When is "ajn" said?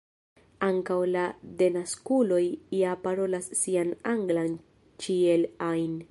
5.73-5.93